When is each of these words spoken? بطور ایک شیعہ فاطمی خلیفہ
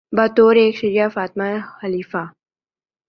بطور 0.17 0.55
ایک 0.55 0.75
شیعہ 0.75 1.07
فاطمی 1.15 1.51
خلیفہ 1.79 2.23